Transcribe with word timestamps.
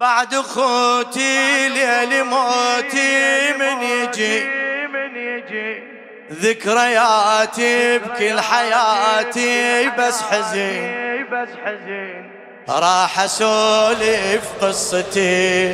بعد 0.00 0.34
خوتي 0.34 1.68
ليل 1.68 2.24
موتي 2.24 3.52
من 3.52 3.82
يجي. 3.82 4.44
من 4.88 5.16
يجي 5.16 5.82
ذكرياتي 6.32 7.98
بكل 7.98 8.40
حياتي 8.40 9.90
بس 9.98 10.22
حزين. 10.22 11.20
راح 12.68 13.20
أسولف 13.20 14.42
قصتي 14.60 15.72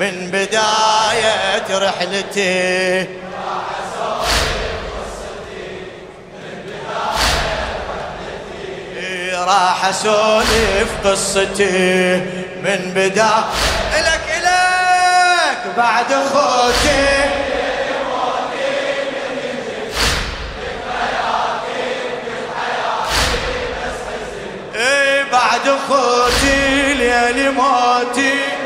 من 0.00 0.30
بداية 0.32 1.78
رحلتي. 1.78 3.06
راح 9.46 9.84
أسولف 9.84 10.90
قصتي 11.04 12.16
من 12.64 12.92
بدا 12.94 13.16
الك 13.16 13.16
الك 13.16 13.65
بعد 15.76 16.06
خوتي 16.06 17.06
إيه 24.74 25.24
بعد 25.32 25.78
خوتي 25.88 26.94
ليل 26.94 27.52
موتي. 27.52 28.65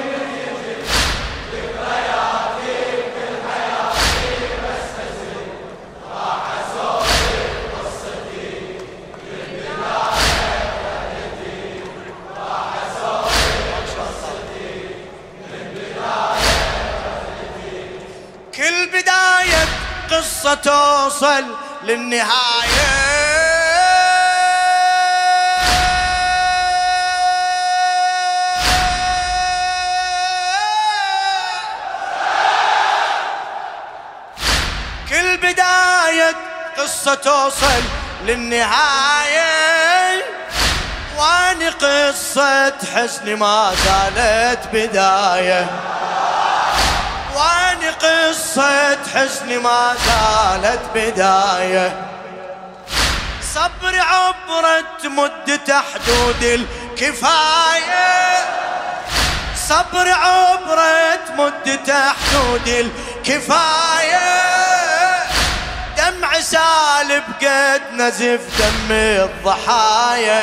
توصل 20.54 21.44
للنهاية. 21.84 23.10
كل 35.08 35.36
بداية 35.36 36.36
قصة 36.78 37.14
توصل 37.14 37.82
للنهاية. 38.24 39.50
وأني 41.18 41.68
قصة 41.68 42.74
حزن 42.94 43.36
ما 43.36 43.72
زالت 43.84 44.68
بداية. 44.72 45.66
قصة 47.90 48.98
حزن 49.14 49.58
ما 49.58 49.94
زالت 50.06 50.80
بداية. 50.94 52.06
صبر 53.54 54.00
عبرت 54.00 55.06
مدة 55.06 55.80
حدود 55.80 56.42
الكفاية. 56.42 58.10
صبر 59.68 60.12
عبرت 60.12 61.30
مدة 61.38 62.12
حدود 62.12 62.68
الكفاية. 62.68 64.30
دمع 65.96 66.40
سالب 66.40 67.24
قد 67.42 67.82
نزف 67.92 68.40
دم 68.58 68.90
الضحايا. 68.92 70.40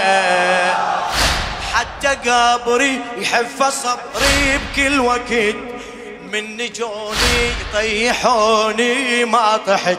حتى 1.73 2.08
قبري 2.08 3.02
يحف 3.18 3.64
صبري 3.64 4.58
بكل 4.58 5.00
وقت. 5.00 5.77
من 6.31 6.58
نجوني 6.58 7.52
يطيحوني 7.61 9.25
ما 9.25 9.58
طحت. 9.67 9.97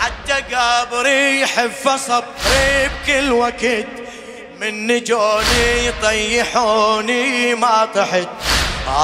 حتى 0.00 0.54
قبري 0.54 1.40
يحف 1.40 1.88
صبري 1.88 2.90
بكل 3.06 3.32
وقت. 3.32 3.86
من 4.60 4.86
نجوني 4.86 5.86
يطيحوني 5.86 7.54
ما 7.54 7.88
طحت. 7.94 8.28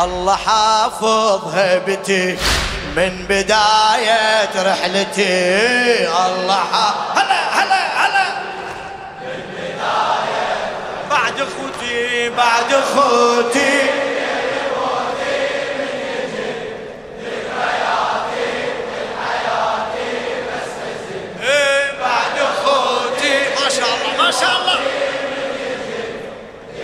الله 0.02 0.36
حافظ 0.36 1.54
هبتي 1.54 2.36
من 2.96 3.26
بداية 3.28 4.72
رحلتي. 4.72 6.08
الله 6.08 6.64
هلا 7.14 7.41
هلا 7.52 8.06
هلا. 8.06 8.26
من 9.22 9.41
بداية 9.54 10.70
بعد 11.10 11.41
اخوتي 11.41 12.28
بعد 12.28 12.72
اخوتي. 12.72 14.09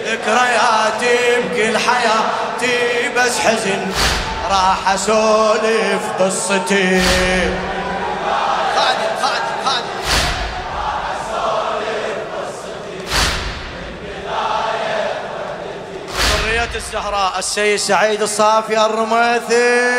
ذكرياتي 0.06 1.40
بكل 1.40 1.78
حياتي 1.78 3.08
بس 3.16 3.38
حزن. 3.38 3.92
راح 4.50 4.88
أسولف 4.88 6.02
قصتي. 6.18 7.02
خادم 8.76 9.12
خادم 9.22 9.56
خادم 9.64 9.96
حرية 16.44 16.74
الزهراء 16.74 17.38
السيد 17.38 17.78
سعيد 17.78 18.22
الصافي 18.22 18.78
الرميثي. 18.86 19.90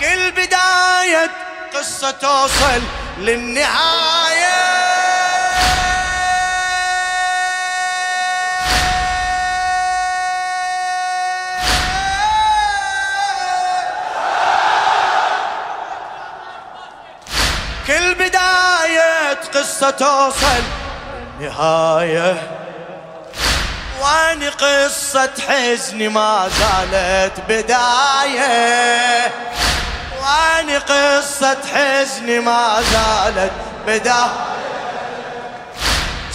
كل 0.00 0.30
بداية 0.30 1.30
قصة 1.74 2.10
توصل 2.10 2.82
للنهاية. 3.18 4.21
بداية 19.72 19.80
قصة 19.80 19.90
توصل 19.90 20.62
نهاية. 21.40 22.36
وأني 24.02 24.48
قصة 24.48 25.30
حزني 25.48 26.08
ما 26.08 26.48
زالت 26.48 27.40
بداية. 27.48 29.32
وأني 30.22 30.76
قصة 30.76 31.56
حزني 31.74 32.40
ما 32.40 32.82
زالت 32.92 33.52
بداية. 33.86 34.30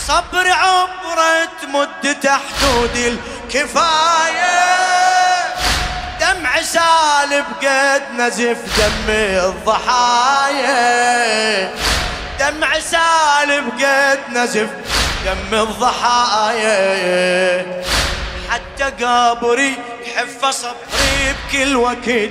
صبر 0.07 0.51
عبرت 0.51 1.65
مدة 1.67 2.31
حدود 2.31 2.95
الكفاية. 2.95 4.57
دمع 6.19 6.61
سالب 6.61 7.45
قد 7.61 8.03
نزف 8.17 8.57
دم 8.77 9.09
الضحايا. 9.09 10.67
دمع 12.39 12.79
سالب 12.79 13.69
قد 13.79 14.19
نزف 14.29 14.69
دم 15.25 15.53
الضحايا. 15.59 16.75
حتى 18.49 18.83
قبري 18.83 19.73
يحف 20.05 20.45
صبري 20.45 21.35
بكل 21.51 21.75
وقت. 21.75 22.29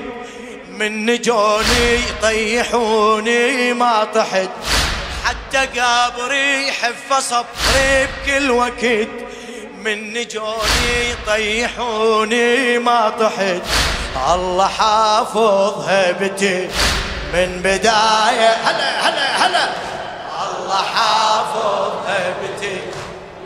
من 0.68 1.06
نجوني 1.06 1.94
يطيحوني 2.08 3.72
ما 3.72 4.04
طحت. 4.04 4.50
حتى 5.24 5.80
قبري 5.80 6.68
يحف 6.68 7.12
صبري 7.18 8.06
بكل 8.06 8.50
وقت. 8.50 9.08
من 9.84 10.12
نجوني 10.12 11.10
يطيحوني 11.10 12.78
ما 12.78 13.08
طحت. 13.20 13.62
الله 14.34 14.68
حافظ 14.68 15.88
هبتي 15.88 16.68
من 17.32 17.60
بداية. 17.64 18.52
هلا 18.64 19.08
هلا 19.08 19.46
هلا. 19.46 19.68
حافظ 20.76 21.92
هبتي 22.08 22.80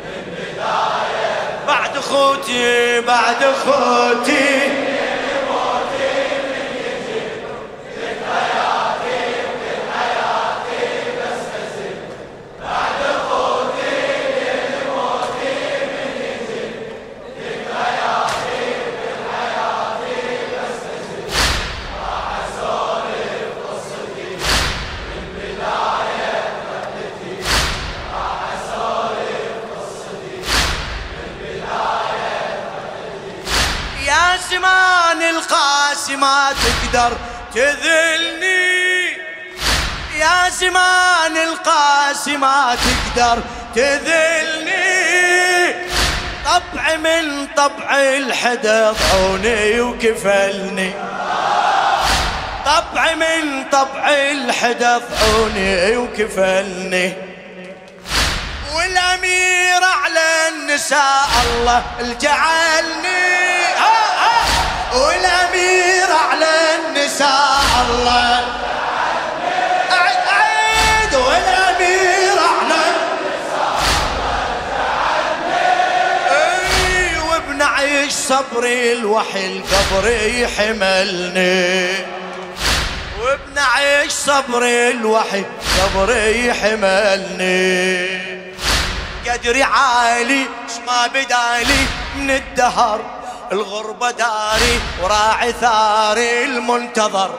من 0.05 0.35
بداية 0.35 1.67
بعد 1.67 1.99
خوتي 1.99 3.01
بعد 3.01 3.45
خوتي. 3.65 4.90
ما 36.21 36.53
تقدر 36.65 37.17
تذلني. 37.55 39.11
يا 40.19 40.49
زمان 40.49 41.37
القاسي 41.37 42.37
ما 42.37 42.77
تقدر 42.87 43.43
تذلني. 43.75 44.81
طبع 46.45 46.97
من 46.97 47.47
طبع 47.57 47.91
الحدث 47.97 49.15
عوني 49.15 49.81
وكفلني. 49.81 50.93
طبع 52.67 53.15
من 53.15 53.65
طبع 53.73 54.09
الحدث 54.09 55.03
عوني 55.23 55.97
وكفلني. 55.97 57.13
والأمير 58.75 59.83
على 60.05 60.49
النساء 60.49 61.29
الله 61.45 61.83
الجعلني 62.01 63.31
النساء 63.81 65.40
صبري 78.31 78.93
الوحي 78.93 79.47
القبر 79.47 80.09
يحملني. 80.11 81.95
وبنعيش 83.21 84.13
صبري 84.13 84.91
الوحي 84.91 85.45
صبري 85.79 86.55
حملني 86.55 88.21
قدري 89.27 89.63
عالي 89.63 90.47
ما 90.87 91.07
بدالي 91.07 91.87
من 92.17 92.31
الدهر. 92.31 93.01
الغربة 93.53 94.11
داري 94.11 94.81
وراعي 95.03 95.53
ثاري 95.53 96.45
المنتظر. 96.45 97.31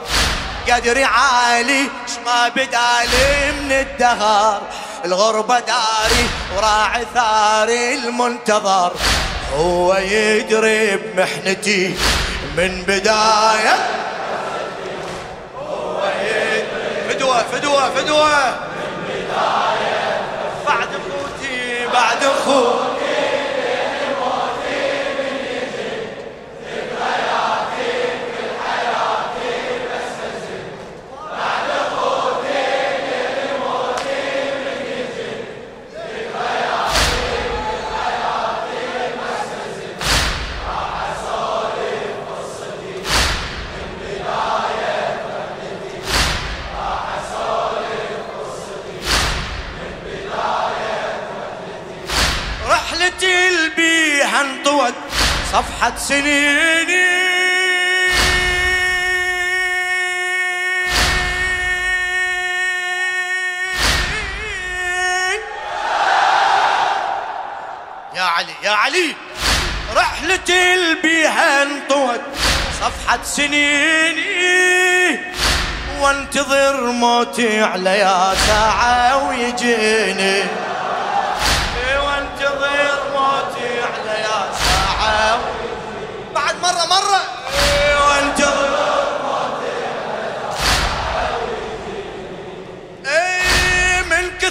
قدري 0.70 1.04
عالي 1.04 1.82
ما 2.26 2.48
بدالي 2.48 3.52
من 3.60 3.72
الدهر. 3.72 4.62
الغربة 5.04 5.60
داري 5.60 6.26
وراعي 6.56 7.06
ثاري 7.14 7.94
المنتظر. 7.94 8.92
هو 9.56 9.94
يدري 9.94 10.96
بمحنتي 10.96 11.96
من 12.56 12.82
بداية. 12.82 13.76
فدوة 17.08 17.42
فدوة 17.52 17.94
فدوة. 17.94 18.54
بعد 20.66 20.88
اخوتي 20.88 21.86
بعد 21.86 22.24
اخوتي 53.02 53.48
انطوت 54.40 54.94
صفحة 55.52 55.92
سنيني. 55.96 57.22
يا 68.14 68.22
علي 68.22 68.54
يا 68.62 68.70
علي. 68.70 69.14
رحلتي 69.96 70.74
البيها 70.74 71.62
انطوت 71.62 72.20
صفحة 72.80 73.18
سنيني. 73.24 74.22
وانتظر 76.00 76.80
موتي 76.90 77.62
على 77.62 77.98
يا 77.98 78.34
ساعة 78.46 79.28
ويجيني. 79.28 80.44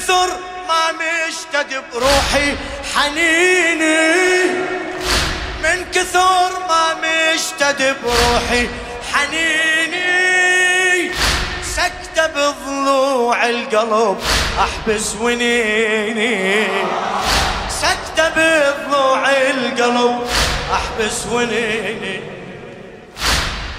كثر 0.02 0.30
ما 0.68 0.84
مشتد 0.92 1.72
بروحي 1.94 2.56
حنيني. 2.96 4.44
من 5.64 5.86
كثر 5.94 6.50
ما 6.70 6.86
مشتد 7.04 7.96
بروحي 8.04 8.68
حنيني. 9.14 11.12
سكتة 11.64 12.28
بضلوع 12.28 13.50
القلب 13.50 14.18
أحبس 14.60 15.16
ونيني. 15.22 16.68
سكتة 17.70 18.30
بضلوع 18.30 19.30
القلب 19.30 20.28
أحبس 20.74 21.26
ونيني. 21.32 22.20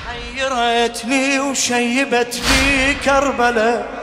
حيرتني 0.07 1.41
وشيبتني 1.41 2.95
كربلة 3.05 4.02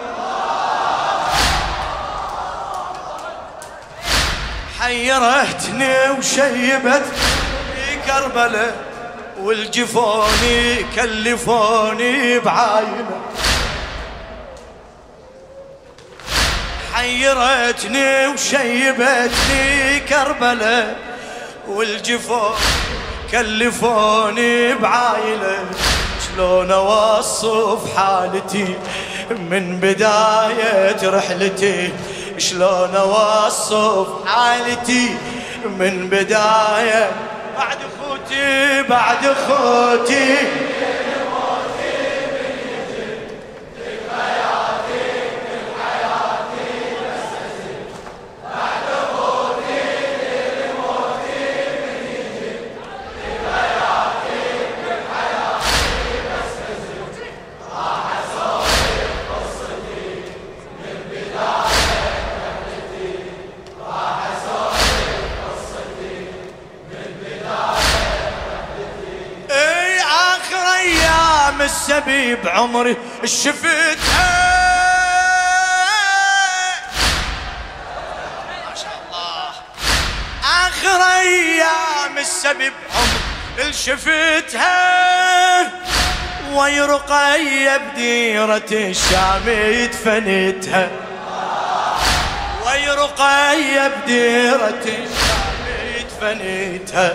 حيرتني 4.90 6.10
وشيبتني 6.18 7.02
كربلة 8.08 8.72
والجفوني 9.40 10.84
كلفوني 10.96 12.40
بعاينة. 12.40 13.20
حيرتني 16.94 18.28
وشيبتني 18.28 20.00
كربلة 20.00 20.96
والجفون 21.68 22.56
كلفوني 23.32 24.74
بعايلة 24.74 25.66
شلون 26.28 26.72
أوصف 26.72 27.98
حالتي 27.98 28.76
من 29.30 29.80
بداية 29.80 31.10
رحلتي؟ 31.10 31.94
شلون 32.40 32.96
أوصف 32.96 34.08
حالتي 34.26 35.16
من 35.66 36.08
بداية؟ 36.12 37.12
بعد 37.58 37.78
اخوتي 37.90 38.84
بعد 38.90 39.26
اخوتي 39.26 40.36
بعمري 72.60 72.98
شفتها 73.26 74.50
ما 78.66 78.76
شاء 78.76 78.96
الله. 79.06 79.50
آخر 80.44 81.02
أيام 81.20 82.18
السبي 82.18 82.70
بعمري 82.70 83.74
شفتها 83.74 84.80
ويرقي 86.54 87.80
بديرة 87.80 88.72
الشام 88.72 89.46
دفنتها 89.92 90.90
ويرقي 92.66 93.90
بديرة 93.90 94.84
الشام 94.86 95.66
دفنتها 96.10 97.10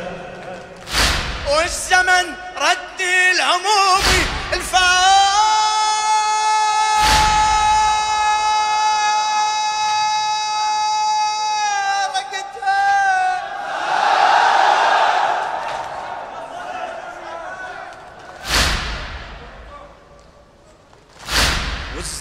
والزمن 1.51 2.27
رد 2.57 3.01
الهموم 3.31 4.03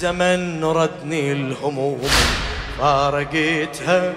والزمن 0.04 0.64
ردني 0.64 1.32
الهموم 1.32 2.10
فارقتها 2.80 4.14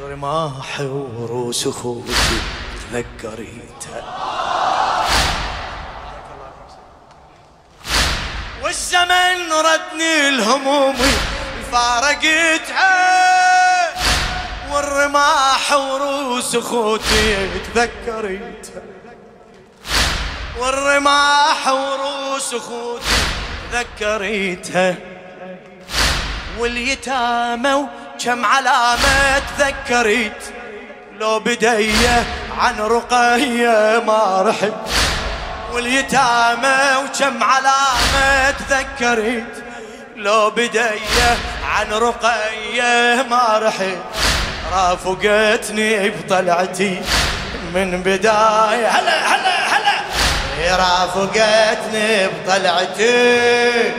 والرماح 0.00 0.80
وروس 0.80 1.66
اخوتي 1.66 2.40
تذكريتها. 2.92 4.02
والزمن 8.64 9.52
ردني 9.52 10.28
الهموم 10.28 10.96
فارقتها 11.72 12.94
والرماح 14.72 15.72
وروس 15.72 16.54
اخوتي 16.54 17.48
تذكريتها. 17.74 18.82
والرماح 20.58 21.68
وروس 21.68 22.54
اخوتي 22.54 23.35
تذكريتها 23.72 24.94
واليتامى 26.58 27.72
وكم 27.74 28.44
علامة 28.44 29.42
تذكريت 29.58 30.42
لو 31.20 31.40
بدية 31.40 32.24
عن 32.58 32.80
رقية 32.80 34.02
ما 34.06 34.42
رحت. 34.42 34.72
واليتامى 35.72 36.96
وكم 36.96 37.44
علامة 37.44 38.50
تذكريت 38.50 39.64
لو 40.16 40.50
بدية 40.50 41.36
عن 41.64 41.92
رقية 41.92 43.22
ما 43.30 43.58
رحت. 43.58 43.98
رافقتني 44.72 46.10
بطلعتي 46.10 47.02
من 47.74 48.02
بداية. 48.02 48.88
هلا 48.88 49.26
هلا 49.26 49.66
هلا. 49.76 50.00
رافقتني 50.58 52.26
بطلعتي. 52.28 53.92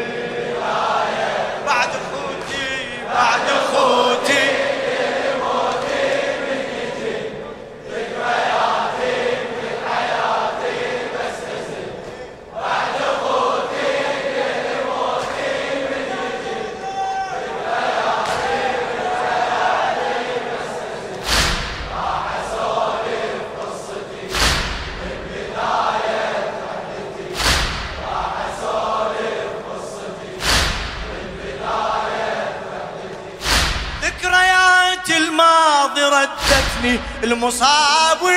بعد 1.65 1.89
اخوتي 1.89 2.69
بعد 3.13 3.45
اخوتي 3.49 4.06
المصابي. 37.27 38.33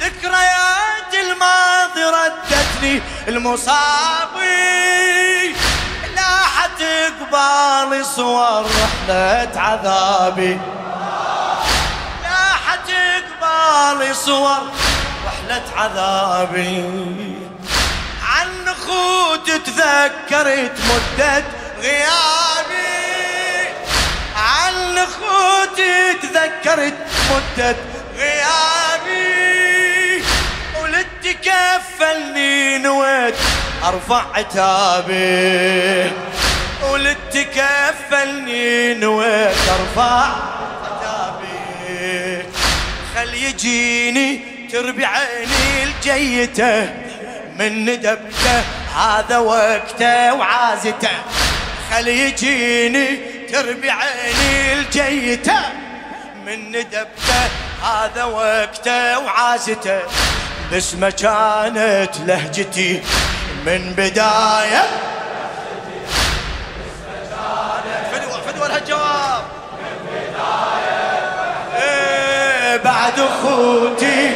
ذكريات 0.00 1.12
الماضي 1.14 2.02
ردتني. 2.02 3.02
المصابي. 3.28 4.42
لاحت 6.16 6.82
قبالي 7.20 8.04
صور 8.04 8.66
رحلة 8.66 9.52
عذابي. 9.56 10.60
لاحت 12.22 12.90
قبالي 13.40 14.14
صور 14.14 14.62
رحلة 15.26 15.62
عذابي. 15.76 17.38
عن 18.28 18.68
اخوت 18.68 19.50
تذكرت 19.50 20.76
مدة 20.88 21.44
غيابي. 21.82 22.82
عن 24.36 24.98
اخوتي 24.98 26.12
تذكرت 26.22 27.11
مدة 27.30 27.76
غيابي 28.18 29.22
ولدت 30.82 31.36
كفلني 31.42 32.78
نويت 32.78 33.34
أرفع 33.84 34.24
عتابي. 34.34 36.12
ولدت 36.82 37.36
كفلني 37.54 38.94
نويت 38.94 39.56
أرفع 39.68 40.26
عتابي. 40.84 42.42
خل 43.14 43.34
يجيني 43.34 44.40
تربي 44.72 45.04
عيني 45.04 45.82
الجيتة 45.82 46.90
من 47.58 47.84
ندبته 47.84 48.62
هذا 48.96 49.38
وقته 49.38 50.34
وعازته. 50.34 51.08
خل 51.90 52.08
يجيني 52.08 53.18
تربي 53.52 53.90
عيني 53.90 54.72
الجيتة. 54.72 55.81
من 56.46 56.68
ندبته 56.70 57.48
هذا 57.82 58.24
وقته 58.24 59.18
وعازته. 59.18 60.00
بس 60.72 60.94
ما 60.94 61.10
كانت 61.10 62.10
لهجتي 62.26 63.02
من 63.66 63.94
فدوى 68.12 68.40
فدوى 68.46 68.66
الهالجواب 68.66 69.44
إيه 71.82 72.76
بعد 72.76 73.20
أخوتي. 73.20 74.31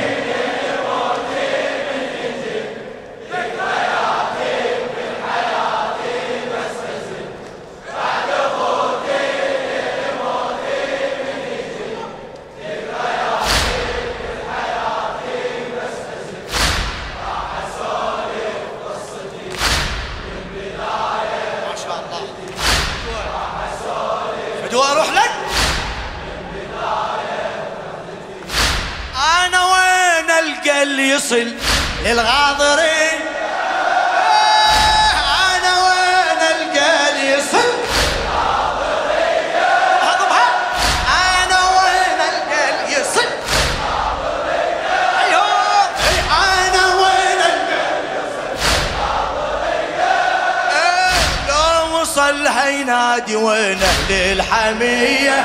لو 52.16 52.22
وصل 52.22 52.46
هينادي 52.46 53.36
وين 53.36 53.78
أهل 53.82 54.10
الحمية؟ 54.10 55.44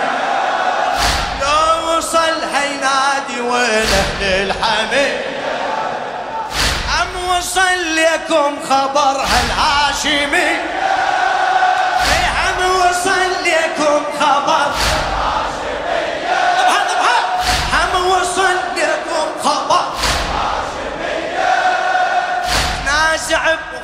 لو 1.42 1.98
وصل 1.98 2.44
هينادي 2.54 3.42
وين 3.42 3.88
أهل 3.94 4.24
الحمية؟ 4.24 5.22
أم 7.01 7.30
وصل 7.30 7.96
لكم 7.96 8.56
خبر 8.70 9.25
هالهاشمي؟ 9.25 10.51
أم 12.48 12.70
وصل 12.80 13.32
لكم 13.46 14.04
خبر 14.20 14.72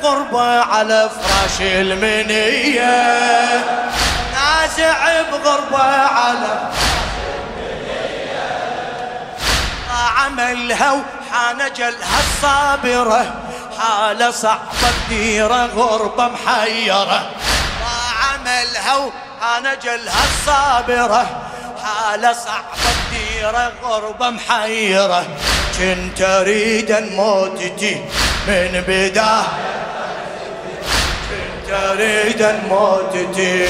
بغربة 0.08 0.62
على 0.62 1.10
فراش 1.10 1.62
المنية. 1.62 2.86
نازع 4.34 5.22
بغربة 5.32 5.84
على 5.84 6.70
عملها 10.18 10.92
وحان 10.92 11.74
جلها 11.74 12.20
الصابرة. 12.20 13.34
حالة 13.80 14.32
صعبة 14.32 14.90
كثيرة 15.08 15.66
غربة 15.66 16.28
محيرة. 16.28 17.30
عملها 18.24 18.96
وحان 18.96 19.80
جلها 19.84 20.24
الصابرة. 20.24 21.26
حالة 21.84 22.34
صعبة 22.34 22.92
كثيرة 23.12 23.72
غربة 23.84 24.30
محيرة. 24.30 25.26
كنت 25.78 26.22
اريد 26.22 26.92
موتتي 26.92 28.06
من 28.48 28.84
بداية. 28.88 29.77
كنت 31.78 31.86
اريد 31.86 32.46
موتتي 32.70 33.66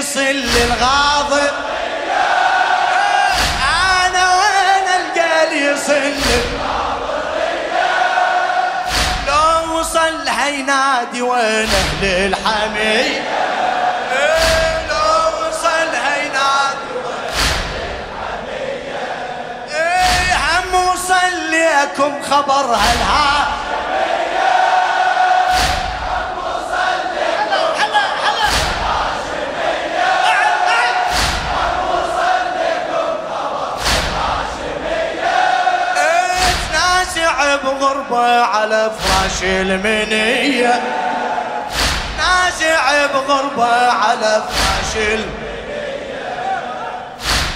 يصل 0.00 0.20
للغاضب. 0.20 1.52
أنا 4.06 4.34
وين 4.34 4.86
القى 5.00 5.44
اللي 5.44 5.72
يصل 5.72 6.14
لو 9.26 9.78
وصل 9.78 10.28
هينادي 10.28 11.22
وين 11.22 11.68
أهل 12.46 13.12
وصل 15.48 15.90
هينادي 16.06 16.90
إيه، 19.74 20.34
خبر 22.30 22.74
هالها 22.74 23.29
بغربة 38.10 38.44
على 38.44 38.90
فراش 38.98 39.42
المنية. 39.42 40.82
نازع 42.18 43.06
بغربة 43.06 43.92
على 43.92 44.42
فراش 44.48 44.96
المنية. 44.96 45.30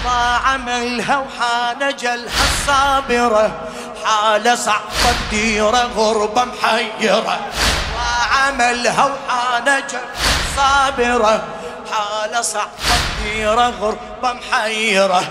ضاع 0.05 0.41
عملها 0.47 1.19
وحان 1.19 1.97
جلها 1.97 2.45
الصابرة. 2.53 3.51
حالة 4.05 4.55
صعبة 4.55 5.11
الديرة 5.11 5.91
غربة 5.97 6.45
محيرة. 6.45 7.39
ضاع 7.95 8.47
عملها 8.47 9.05
وحان 9.05 9.65
جلها 9.65 10.03
الصابرة. 10.45 11.43
حالة 11.93 12.43
صعبة 12.43 12.69
الديرة 13.01 13.73
غربة 13.81 14.33
محيرة. 14.33 15.25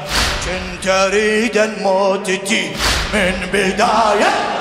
كنت 0.46 0.88
أريد 0.88 1.58
الموت 1.58 2.28
تجي 2.28 2.76
من 3.14 3.50
بداية 3.54 4.53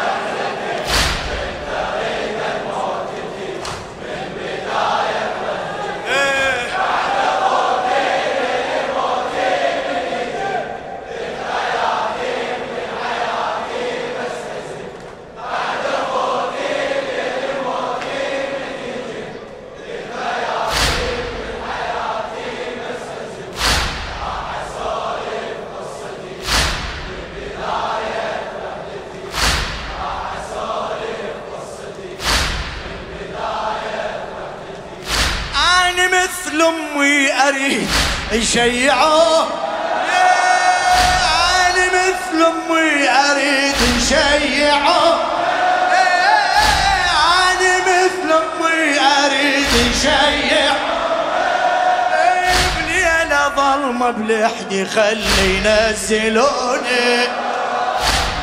ظلمة 53.57 54.11
بلحدي 54.11 54.85
خلي 54.85 55.57
ينزلوني. 55.57 57.29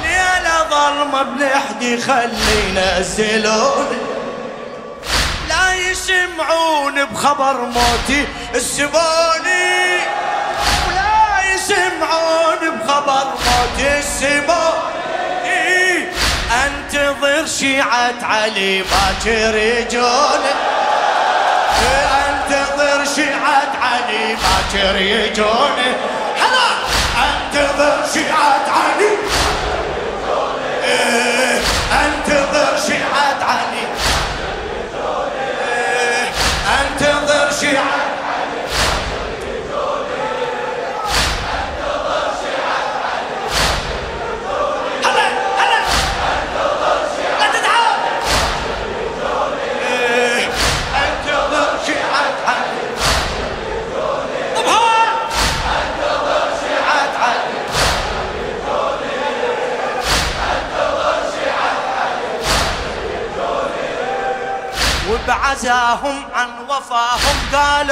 ليلة 0.03 0.65
ظلمة 0.69 1.23
بلحدي 1.23 2.01
خلي 2.01 2.59
ينزلوني. 2.69 3.97
لا 5.49 5.73
يسمعون 5.73 7.05
بخبر 7.05 7.53
موتي 7.53 8.27
السبوني 8.55 9.97
ولا 10.87 11.53
يسمعون 11.53 12.79
بخبر 12.79 13.25
موتي 13.25 13.99
السبوني 13.99 14.98
أنتظر 16.51 17.45
شيعة 17.45 18.15
علي 18.23 18.81
باكر 18.81 19.55
يجون 19.55 20.43
أنتظر 22.29 23.05
شيعة 23.15 23.71
علي 23.81 24.35
باكر 24.35 24.95
يجون 25.01 25.77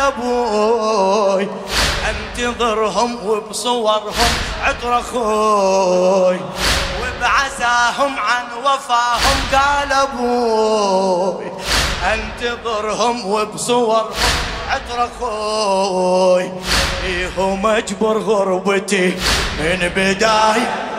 أبوي. 0.07 1.47
انتظرهم 2.09 3.17
وبصورهم 3.25 4.31
عطر 4.63 4.99
أخوي. 4.99 6.39
وبعزاهم 7.01 8.19
عن 8.19 8.45
وفاهم 8.65 9.37
قال 9.53 9.91
أبوي. 9.91 11.51
انتظرهم 12.13 13.25
وبصورهم 13.25 14.05
عطر 14.69 15.09
أخوي. 15.19 16.51
إيه 17.03 17.55
مجبر 17.55 18.17
غربتي 18.17 19.15
من 19.59 19.91
بداية 19.95 20.96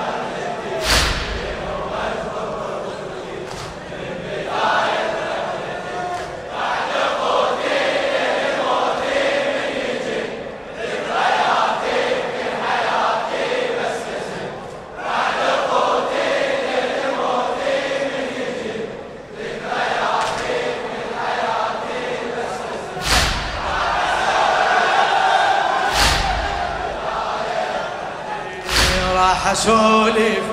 راح 29.39 29.47
أسولف. 29.47 30.45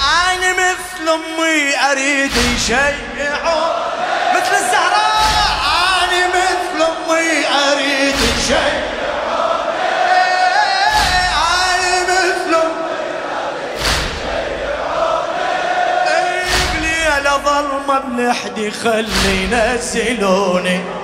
أنا 0.00 0.52
مثل 0.52 1.08
أمي 1.08 1.76
أريد 1.92 2.36
يشيعوا 2.36 3.72
مثل 4.34 4.54
الزهراء. 4.54 5.58
أنا 6.04 6.26
مثل 6.28 6.82
أمي 6.82 7.46
أريد 7.70 8.14
بليلة 16.74 17.36
ظلمة 17.36 17.98
بلحدي 17.98 18.70
خلي 18.70 19.42
ينزلوني 19.42 20.97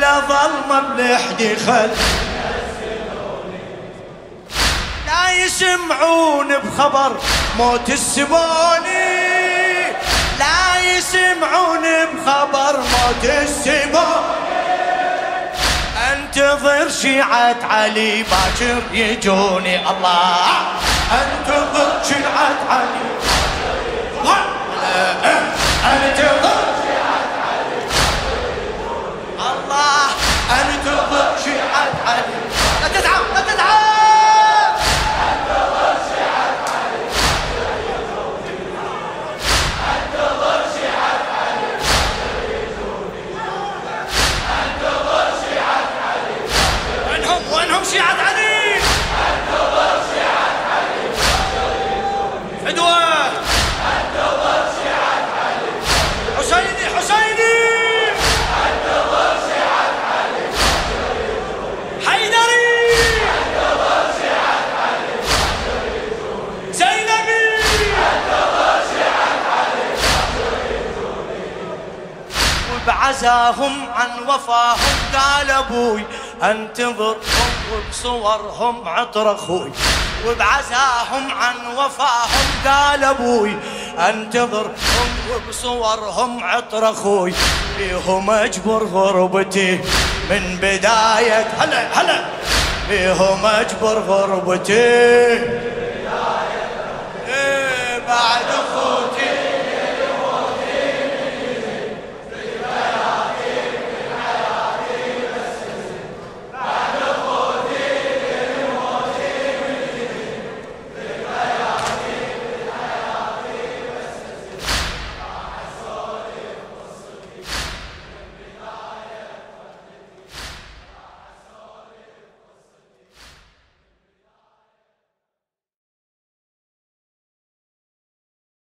لا 0.00 0.20
ظلمة 0.20 0.80
بلحدي 0.96 1.56
خل. 1.56 1.90
لا 5.06 5.32
يسمعون 5.44 6.48
بخبر 6.58 7.16
موت 7.58 7.88
السبوني. 7.88 9.18
لا 10.38 10.80
يسمعون 10.80 11.84
بخبر 12.14 12.76
موت 12.78 13.24
السبوني. 13.24 14.38
انتظر 16.12 16.88
شيعة 17.02 17.56
علي 17.70 18.22
باكر 18.22 18.82
يجوني. 18.92 19.76
الله. 19.90 20.36
انتظر 21.12 21.90
شيعة 22.08 22.58
علي 22.70 23.08
انتظر. 25.84 26.77
انتظر 30.88 31.36
شيعة 31.44 31.66
علي 31.76 31.90
لا 31.92 31.97
أذاهم 73.28 73.88
عن 73.94 74.28
وفاهم 74.28 74.96
قال 75.14 75.50
أبوي 75.50 76.02
أنتظرهم 76.42 77.50
وبصورهم 77.72 78.88
عطر 78.88 79.34
أخوي. 79.34 79.70
وبعزاهم 80.26 81.30
عن 81.30 81.54
وفاهم 81.76 82.48
قال 82.66 83.04
أبوي 83.04 83.56
أنتظرهم 83.98 85.10
وبصورهم 85.32 86.44
عطر 86.44 86.90
أخوي. 86.90 87.34
بيهم 87.78 88.30
أجبر 88.30 88.84
غربتي 88.84 89.80
من 90.30 90.58
بداية 90.62 91.46
هلا 91.58 92.00
هلا. 92.00 92.24
بيهم 92.88 93.46
أجبر 93.46 93.98
غربتي 93.98 95.38
من 95.38 95.58
بداية. 96.08 96.68
إيه، 97.28 97.98
بعد 97.98 98.48